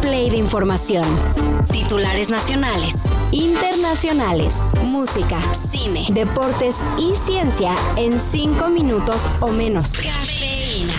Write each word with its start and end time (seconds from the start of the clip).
play 0.00 0.30
de 0.30 0.36
información. 0.36 1.04
Titulares 1.70 2.30
nacionales, 2.30 2.94
internacionales, 3.32 4.54
música, 4.84 5.40
cine, 5.54 6.06
deportes 6.10 6.76
y 6.98 7.14
ciencia 7.14 7.74
en 7.96 8.20
5 8.20 8.68
minutos 8.68 9.28
o 9.40 9.48
menos. 9.48 9.92
Cafeína. 9.92 10.94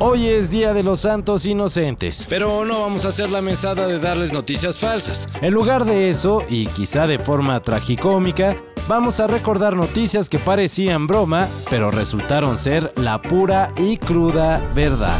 Hoy 0.00 0.28
es 0.28 0.50
Día 0.50 0.74
de 0.74 0.84
los 0.84 1.00
Santos 1.00 1.44
Inocentes, 1.44 2.26
pero 2.28 2.64
no 2.64 2.80
vamos 2.80 3.04
a 3.04 3.08
hacer 3.08 3.30
la 3.30 3.42
mesada 3.42 3.88
de 3.88 3.98
darles 3.98 4.32
noticias 4.32 4.78
falsas. 4.78 5.26
En 5.40 5.52
lugar 5.52 5.84
de 5.84 6.08
eso, 6.08 6.44
y 6.48 6.66
quizá 6.66 7.06
de 7.08 7.18
forma 7.18 7.60
tragicómica, 7.60 8.56
vamos 8.86 9.18
a 9.18 9.26
recordar 9.26 9.74
noticias 9.74 10.28
que 10.28 10.38
parecían 10.38 11.08
broma, 11.08 11.48
pero 11.68 11.90
resultaron 11.90 12.56
ser 12.58 12.92
la 12.96 13.20
pura 13.20 13.72
y 13.76 13.96
cruda 13.96 14.62
verdad. 14.72 15.18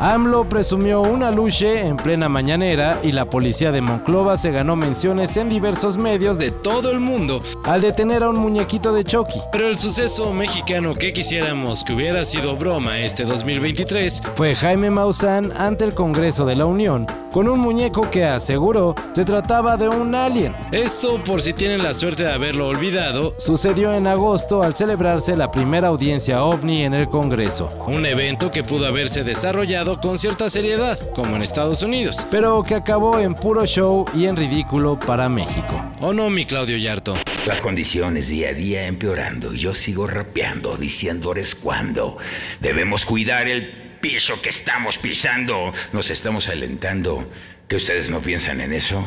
AMLO 0.00 0.48
presumió 0.48 1.00
una 1.00 1.32
luche 1.32 1.86
en 1.86 1.96
plena 1.96 2.28
mañanera 2.28 3.00
y 3.02 3.10
la 3.10 3.24
policía 3.24 3.72
de 3.72 3.80
Monclova 3.80 4.36
se 4.36 4.52
ganó 4.52 4.76
menciones 4.76 5.36
en 5.36 5.48
diversos 5.48 5.96
medios 5.96 6.38
de 6.38 6.52
todo 6.52 6.92
el 6.92 7.00
mundo 7.00 7.40
al 7.64 7.80
detener 7.80 8.22
a 8.22 8.30
un 8.30 8.38
muñequito 8.38 8.92
de 8.92 9.02
Chucky. 9.02 9.40
Pero 9.50 9.68
el 9.68 9.76
suceso 9.76 10.32
mexicano 10.32 10.94
que 10.94 11.12
quisiéramos 11.12 11.82
que 11.82 11.94
hubiera 11.94 12.24
sido 12.24 12.56
broma 12.56 13.00
este 13.00 13.24
2023 13.24 14.22
fue 14.36 14.54
Jaime 14.54 14.90
Maussan 14.90 15.52
ante 15.56 15.84
el 15.84 15.94
Congreso 15.94 16.46
de 16.46 16.54
la 16.54 16.66
Unión 16.66 17.06
con 17.30 17.48
un 17.48 17.60
muñeco 17.60 18.10
que 18.10 18.24
aseguró 18.24 18.94
se 19.12 19.24
trataba 19.24 19.76
de 19.76 19.88
un 19.88 20.14
alien. 20.14 20.54
Esto, 20.72 21.22
por 21.24 21.42
si 21.42 21.52
tienen 21.52 21.82
la 21.82 21.94
suerte 21.94 22.24
de 22.24 22.32
haberlo 22.32 22.68
olvidado, 22.68 23.34
sucedió 23.38 23.92
en 23.92 24.06
agosto 24.06 24.62
al 24.62 24.74
celebrarse 24.74 25.36
la 25.36 25.50
primera 25.50 25.88
audiencia 25.88 26.42
ovni 26.42 26.82
en 26.82 26.94
el 26.94 27.08
Congreso, 27.08 27.68
un 27.86 28.06
evento 28.06 28.50
que 28.50 28.64
pudo 28.64 28.86
haberse 28.86 29.24
desarrollado 29.24 30.00
con 30.00 30.18
cierta 30.18 30.50
seriedad, 30.50 30.98
como 31.14 31.36
en 31.36 31.42
Estados 31.42 31.82
Unidos, 31.82 32.26
pero 32.30 32.62
que 32.62 32.74
acabó 32.74 33.18
en 33.18 33.34
puro 33.34 33.66
show 33.66 34.04
y 34.14 34.26
en 34.26 34.36
ridículo 34.36 34.98
para 34.98 35.28
México. 35.28 35.82
¿O 36.00 36.12
no, 36.12 36.30
mi 36.30 36.44
Claudio 36.44 36.76
Yarto? 36.76 37.14
Las 37.46 37.60
condiciones 37.60 38.28
día 38.28 38.50
a 38.50 38.52
día 38.52 38.86
empeorando 38.86 39.54
y 39.54 39.58
yo 39.58 39.74
sigo 39.74 40.06
rapeando, 40.06 40.76
diciendo 40.76 41.32
eres 41.32 41.54
cuando. 41.54 42.18
Debemos 42.60 43.04
cuidar 43.04 43.48
el 43.48 43.87
piso 44.00 44.40
que 44.40 44.48
estamos 44.48 44.98
pisando. 44.98 45.72
Nos 45.92 46.10
estamos 46.10 46.48
alentando. 46.48 47.30
¿Que 47.68 47.76
ustedes 47.76 48.10
no 48.10 48.20
piensan 48.20 48.60
en 48.60 48.72
eso? 48.72 49.04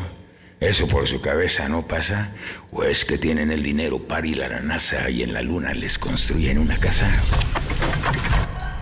¿Eso 0.60 0.86
por 0.86 1.08
su 1.08 1.20
cabeza 1.20 1.68
no 1.68 1.86
pasa? 1.88 2.30
¿O 2.70 2.84
es 2.84 3.04
que 3.04 3.18
tienen 3.18 3.50
el 3.50 3.62
dinero 3.62 3.98
para 3.98 4.26
ir 4.26 4.42
a 4.44 4.48
la 4.48 4.60
NASA 4.60 5.10
y 5.10 5.24
en 5.24 5.32
la 5.32 5.42
luna 5.42 5.74
les 5.74 5.98
construyen 5.98 6.58
una 6.58 6.78
casa? 6.78 7.10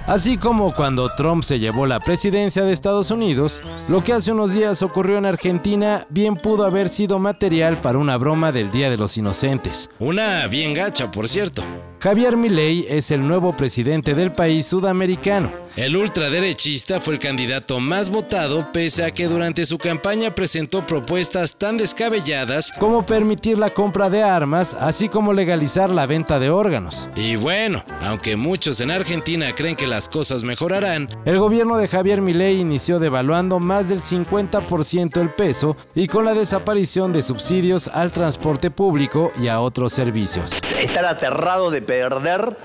Así 0.06 0.36
como 0.36 0.74
cuando 0.74 1.14
Trump 1.14 1.44
se 1.44 1.58
llevó 1.58 1.86
la 1.86 2.00
presidencia 2.00 2.64
de 2.64 2.72
Estados 2.72 3.10
Unidos, 3.10 3.62
lo 3.88 4.02
que 4.02 4.12
hace 4.12 4.32
unos 4.32 4.52
días 4.52 4.82
ocurrió 4.82 5.18
en 5.18 5.24
Argentina 5.24 6.04
bien 6.10 6.36
pudo 6.36 6.66
haber 6.66 6.88
sido 6.88 7.18
material 7.18 7.80
para 7.80 7.96
una 7.96 8.16
broma 8.16 8.50
del 8.52 8.70
Día 8.70 8.90
de 8.90 8.96
los 8.96 9.16
Inocentes. 9.16 9.88
Una 9.98 10.46
bien 10.48 10.74
gacha, 10.74 11.10
por 11.10 11.28
cierto. 11.28 11.62
Javier 12.00 12.34
Milei 12.34 12.86
es 12.88 13.10
el 13.10 13.28
nuevo 13.28 13.54
presidente 13.54 14.14
del 14.14 14.32
país 14.32 14.64
sudamericano. 14.64 15.52
El 15.76 15.96
ultraderechista 15.96 16.98
fue 16.98 17.14
el 17.14 17.20
candidato 17.20 17.78
más 17.78 18.10
votado 18.10 18.72
pese 18.72 19.04
a 19.04 19.10
que 19.12 19.28
durante 19.28 19.66
su 19.66 19.76
campaña 19.76 20.34
presentó 20.34 20.84
propuestas 20.84 21.56
tan 21.56 21.76
descabelladas 21.76 22.72
como 22.72 23.04
permitir 23.04 23.58
la 23.58 23.70
compra 23.70 24.08
de 24.08 24.22
armas, 24.22 24.74
así 24.74 25.10
como 25.10 25.34
legalizar 25.34 25.90
la 25.90 26.06
venta 26.06 26.38
de 26.38 26.48
órganos. 26.48 27.08
Y 27.14 27.36
bueno, 27.36 27.84
aunque 28.00 28.34
muchos 28.34 28.80
en 28.80 28.90
Argentina 28.90 29.54
creen 29.54 29.76
que 29.76 29.86
las 29.86 30.08
cosas 30.08 30.42
mejorarán, 30.42 31.06
el 31.26 31.38
gobierno 31.38 31.76
de 31.76 31.86
Javier 31.86 32.22
Milei 32.22 32.58
inició 32.58 32.98
devaluando 32.98 33.60
más 33.60 33.90
del 33.90 34.00
50% 34.00 35.20
el 35.20 35.30
peso 35.30 35.76
y 35.94 36.06
con 36.06 36.24
la 36.24 36.34
desaparición 36.34 37.12
de 37.12 37.22
subsidios 37.22 37.88
al 37.88 38.10
transporte 38.10 38.70
público 38.70 39.32
y 39.40 39.48
a 39.48 39.60
otros 39.60 39.92
servicios. 39.92 40.60
Estar 40.80 41.04
aterrado 41.04 41.70
de 41.70 41.82
perder 41.82 42.56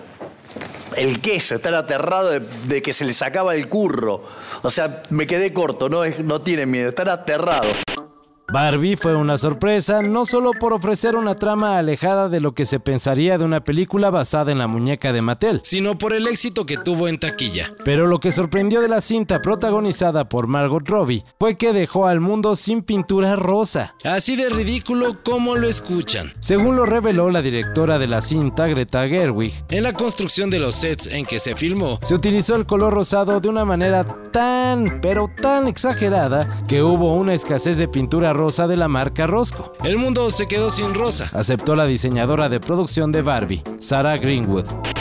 el 0.95 1.19
queso, 1.19 1.55
estar 1.55 1.73
aterrado 1.73 2.39
de, 2.39 2.81
que 2.81 2.93
se 2.93 3.03
le 3.05 3.13
sacaba 3.13 3.55
el 3.55 3.67
curro. 3.67 4.23
O 4.61 4.69
sea, 4.69 5.03
me 5.09 5.27
quedé 5.27 5.51
corto, 5.53 5.89
no, 5.89 6.05
no 6.05 6.41
tiene 6.41 6.65
miedo, 6.65 6.89
estar 6.89 7.09
aterrado. 7.09 7.67
Barbie 8.55 8.95
fue 8.95 9.17
una 9.17 9.37
sorpresa 9.37 10.01
no 10.01 10.23
solo 10.23 10.51
por 10.57 10.71
ofrecer 10.71 11.17
una 11.17 11.35
trama 11.35 11.77
alejada 11.77 12.29
de 12.29 12.39
lo 12.39 12.53
que 12.53 12.63
se 12.63 12.79
pensaría 12.79 13.37
de 13.37 13.43
una 13.43 13.65
película 13.65 14.11
basada 14.11 14.53
en 14.53 14.59
la 14.59 14.67
muñeca 14.69 15.11
de 15.11 15.21
Mattel, 15.21 15.59
sino 15.61 15.97
por 15.97 16.13
el 16.13 16.25
éxito 16.25 16.65
que 16.65 16.77
tuvo 16.77 17.09
en 17.09 17.19
taquilla. 17.19 17.73
Pero 17.83 18.07
lo 18.07 18.21
que 18.21 18.31
sorprendió 18.31 18.79
de 18.79 18.87
la 18.87 19.01
cinta 19.01 19.41
protagonizada 19.41 20.29
por 20.29 20.47
Margot 20.47 20.87
Robbie 20.87 21.25
fue 21.37 21.57
que 21.57 21.73
dejó 21.73 22.07
al 22.07 22.21
mundo 22.21 22.55
sin 22.55 22.81
pintura 22.81 23.35
rosa. 23.35 23.93
Así 24.05 24.37
de 24.37 24.47
ridículo 24.47 25.21
como 25.21 25.57
lo 25.57 25.67
escuchan. 25.67 26.31
Según 26.39 26.77
lo 26.77 26.85
reveló 26.85 27.31
la 27.31 27.41
directora 27.41 27.99
de 27.99 28.07
la 28.07 28.21
cinta, 28.21 28.67
Greta 28.67 29.05
Gerwig, 29.09 29.51
en 29.69 29.83
la 29.83 29.91
construcción 29.91 30.49
de 30.49 30.59
los 30.59 30.75
sets 30.75 31.07
en 31.07 31.25
que 31.25 31.39
se 31.39 31.57
filmó, 31.57 31.99
se 32.01 32.15
utilizó 32.15 32.55
el 32.55 32.65
color 32.65 32.93
rosado 32.93 33.41
de 33.41 33.49
una 33.49 33.65
manera 33.65 34.05
tan, 34.31 35.01
pero 35.01 35.24
tan 35.35 35.67
exagerada 35.67 36.63
que 36.67 36.81
hubo 36.81 37.15
una 37.15 37.33
escasez 37.33 37.77
de 37.77 37.87
pintura 37.87 38.33
rosa 38.33 38.67
de 38.67 38.77
la 38.77 38.87
marca 38.87 39.27
Rosco. 39.27 39.73
El 39.83 39.97
mundo 39.97 40.31
se 40.31 40.47
quedó 40.47 40.69
sin 40.69 40.93
rosa, 40.93 41.29
aceptó 41.33 41.75
la 41.75 41.85
diseñadora 41.85 42.49
de 42.49 42.59
producción 42.59 43.11
de 43.11 43.21
Barbie, 43.21 43.63
Sarah 43.79 44.17
Greenwood. 44.17 44.94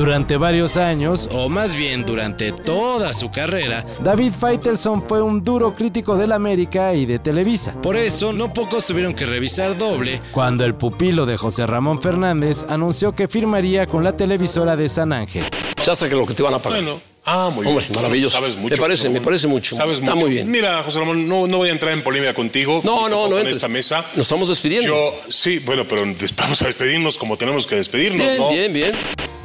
Durante 0.00 0.38
varios 0.38 0.78
años, 0.78 1.28
o 1.30 1.50
más 1.50 1.74
bien 1.76 2.06
durante 2.06 2.52
toda 2.52 3.12
su 3.12 3.30
carrera, 3.30 3.84
David 4.02 4.32
Faitelson 4.32 5.06
fue 5.06 5.20
un 5.20 5.44
duro 5.44 5.74
crítico 5.76 6.16
de 6.16 6.26
la 6.26 6.36
América 6.36 6.94
y 6.94 7.04
de 7.04 7.18
Televisa. 7.18 7.74
Por 7.82 7.98
eso, 7.98 8.32
no 8.32 8.50
pocos 8.50 8.86
tuvieron 8.86 9.12
que 9.12 9.26
revisar 9.26 9.76
doble 9.76 10.22
cuando 10.32 10.64
el 10.64 10.74
pupilo 10.74 11.26
de 11.26 11.36
José 11.36 11.66
Ramón 11.66 12.00
Fernández 12.00 12.64
anunció 12.66 13.14
que 13.14 13.28
firmaría 13.28 13.84
con 13.84 14.02
la 14.02 14.16
televisora 14.16 14.74
de 14.74 14.88
San 14.88 15.12
Ángel. 15.12 15.44
Ya 15.84 15.92
hasta 15.92 16.08
que 16.08 16.16
lo 16.16 16.24
que 16.24 16.32
te 16.32 16.42
van 16.42 16.54
a 16.54 16.62
pagar. 16.62 16.82
Bueno. 16.82 16.98
Ah, 17.26 17.50
muy 17.54 17.66
Hombre, 17.66 17.84
bien. 17.86 17.96
maravilloso. 18.00 18.38
Sabes 18.38 18.56
mucho. 18.56 18.76
Me 18.76 18.80
parece, 18.80 19.10
me 19.10 19.20
parece 19.20 19.48
mucho. 19.48 19.76
Sabes 19.76 19.98
Está 19.98 20.14
mucho. 20.14 20.24
muy 20.28 20.34
bien. 20.34 20.50
Mira, 20.50 20.82
José 20.82 20.98
Ramón, 21.00 21.28
no, 21.28 21.46
no 21.46 21.58
voy 21.58 21.68
a 21.68 21.72
entrar 21.72 21.92
en 21.92 22.02
polémica 22.02 22.32
contigo. 22.32 22.80
No, 22.84 23.06
no, 23.10 23.26
no 23.28 23.32
en 23.32 23.40
entres. 23.40 23.56
esta 23.56 23.68
mesa. 23.68 23.98
Nos 24.16 24.26
estamos 24.26 24.48
despidiendo. 24.48 24.94
Yo, 24.94 25.14
sí, 25.28 25.58
bueno, 25.58 25.84
pero 25.86 26.06
vamos 26.38 26.62
a 26.62 26.64
despedirnos 26.68 27.18
como 27.18 27.36
tenemos 27.36 27.66
que 27.66 27.76
despedirnos, 27.76 28.26
Bien, 28.26 28.38
¿no? 28.38 28.48
bien, 28.50 28.72
bien. 28.72 28.92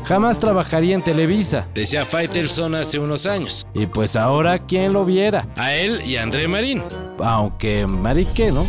Jamás 0.06 0.40
trabajaría 0.40 0.94
en 0.94 1.02
Televisa, 1.02 1.68
decía 1.74 2.06
Faitelson 2.06 2.76
hace 2.76 3.00
unos 3.00 3.26
años. 3.26 3.66
Y 3.74 3.88
pues 3.88 4.16
ahora, 4.16 4.60
¿quién 4.60 4.94
lo 4.94 5.04
viera? 5.04 5.48
A 5.56 5.74
él 5.74 6.00
y 6.06 6.18
a 6.18 6.24
André 6.24 6.48
Marín. 6.48 6.84
Aunque 7.24 7.88
marique, 7.88 8.52
¿no? 8.52 8.66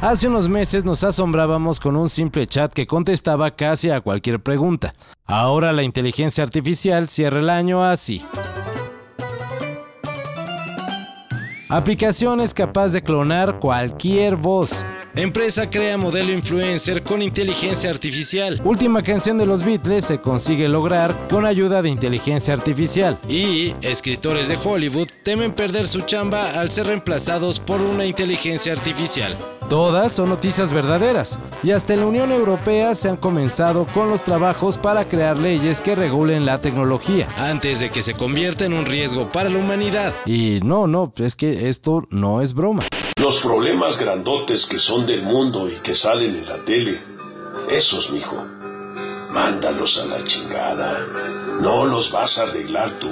Hace 0.00 0.28
unos 0.28 0.48
meses 0.48 0.84
nos 0.84 1.04
asombrábamos 1.04 1.78
con 1.78 1.96
un 1.96 2.08
simple 2.08 2.46
chat 2.46 2.72
que 2.72 2.86
contestaba 2.86 3.50
casi 3.52 3.90
a 3.90 4.00
cualquier 4.00 4.42
pregunta. 4.42 4.94
Ahora 5.26 5.72
la 5.72 5.82
inteligencia 5.82 6.42
artificial 6.42 7.08
cierra 7.08 7.40
el 7.40 7.50
año 7.50 7.84
así. 7.84 8.24
Aplicación 11.72 12.42
es 12.42 12.52
capaz 12.52 12.88
de 12.88 13.00
clonar 13.00 13.58
cualquier 13.58 14.36
voz. 14.36 14.84
Empresa 15.14 15.70
crea 15.70 15.96
modelo 15.96 16.30
influencer 16.30 17.02
con 17.02 17.22
inteligencia 17.22 17.88
artificial. 17.88 18.60
Última 18.62 19.00
canción 19.00 19.38
de 19.38 19.46
los 19.46 19.64
Beatles 19.64 20.04
se 20.04 20.20
consigue 20.20 20.68
lograr 20.68 21.16
con 21.30 21.46
ayuda 21.46 21.80
de 21.80 21.88
inteligencia 21.88 22.52
artificial. 22.52 23.18
Y 23.26 23.72
escritores 23.80 24.48
de 24.48 24.58
Hollywood 24.62 25.08
temen 25.22 25.52
perder 25.52 25.88
su 25.88 26.02
chamba 26.02 26.60
al 26.60 26.70
ser 26.70 26.88
reemplazados 26.88 27.58
por 27.58 27.80
una 27.80 28.04
inteligencia 28.04 28.74
artificial. 28.74 29.34
Todas 29.72 30.12
son 30.12 30.28
noticias 30.28 30.70
verdaderas 30.70 31.38
y 31.62 31.70
hasta 31.70 31.94
en 31.94 32.00
la 32.00 32.06
Unión 32.06 32.30
Europea 32.30 32.94
se 32.94 33.08
han 33.08 33.16
comenzado 33.16 33.86
con 33.86 34.10
los 34.10 34.22
trabajos 34.22 34.76
para 34.76 35.06
crear 35.06 35.38
leyes 35.38 35.80
que 35.80 35.94
regulen 35.94 36.44
la 36.44 36.60
tecnología 36.60 37.26
antes 37.38 37.80
de 37.80 37.88
que 37.88 38.02
se 38.02 38.12
convierta 38.12 38.66
en 38.66 38.74
un 38.74 38.84
riesgo 38.84 39.32
para 39.32 39.48
la 39.48 39.56
humanidad. 39.56 40.12
Y 40.26 40.60
no, 40.62 40.86
no, 40.86 41.14
es 41.16 41.36
que 41.36 41.70
esto 41.70 42.06
no 42.10 42.42
es 42.42 42.52
broma. 42.52 42.82
Los 43.24 43.40
problemas 43.40 43.98
grandotes 43.98 44.66
que 44.66 44.78
son 44.78 45.06
del 45.06 45.22
mundo 45.22 45.70
y 45.70 45.80
que 45.80 45.94
salen 45.94 46.36
en 46.36 46.46
la 46.46 46.62
tele, 46.66 47.02
esos, 47.70 48.10
mijo, 48.10 48.44
mándalos 49.30 49.98
a 49.98 50.04
la 50.04 50.22
chingada. 50.22 51.06
No 51.62 51.86
los 51.86 52.12
vas 52.12 52.36
a 52.36 52.42
arreglar 52.42 52.98
tú. 52.98 53.08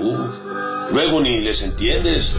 Luego 0.92 1.22
ni 1.22 1.40
les 1.40 1.62
entiendes. 1.62 2.38